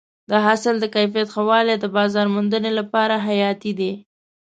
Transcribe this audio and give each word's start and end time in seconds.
د 0.29 0.31
حاصل 0.45 0.75
د 0.79 0.85
کیفیت 0.95 1.27
ښه 1.35 1.43
والی 1.49 1.75
د 1.79 1.85
بازار 1.95 2.27
موندنې 2.35 2.71
لپاره 2.79 3.15
حیاتي 3.27 3.71
دی. 3.79 3.91